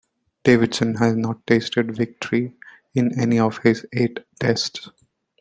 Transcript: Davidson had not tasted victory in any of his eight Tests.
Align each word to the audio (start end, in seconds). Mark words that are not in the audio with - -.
Davidson 0.45 0.95
had 0.95 1.15
not 1.17 1.45
tasted 1.45 1.95
victory 1.95 2.55
in 2.95 3.19
any 3.21 3.37
of 3.37 3.59
his 3.59 3.85
eight 3.93 4.21
Tests. 4.39 4.89